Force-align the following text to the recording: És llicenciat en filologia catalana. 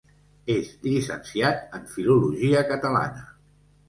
És 0.51 0.69
llicenciat 0.85 1.77
en 1.79 1.85
filologia 1.91 2.65
catalana. 2.73 3.23